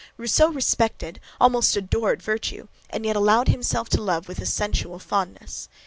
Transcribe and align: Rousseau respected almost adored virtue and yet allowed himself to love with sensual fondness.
Rousseau 0.17 0.49
respected 0.49 1.19
almost 1.39 1.77
adored 1.77 2.23
virtue 2.23 2.69
and 2.89 3.05
yet 3.05 3.15
allowed 3.15 3.49
himself 3.49 3.87
to 3.89 4.01
love 4.01 4.27
with 4.27 4.43
sensual 4.49 4.97
fondness. 4.97 5.69